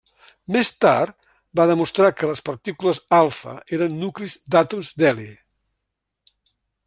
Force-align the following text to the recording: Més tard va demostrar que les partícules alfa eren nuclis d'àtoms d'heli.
Més 0.53 0.69
tard 0.85 1.11
va 1.59 1.67
demostrar 1.71 2.07
que 2.21 2.29
les 2.31 2.41
partícules 2.47 3.01
alfa 3.19 3.55
eren 3.79 4.01
nuclis 4.05 4.39
d'àtoms 4.55 4.91
d'heli. 5.03 5.31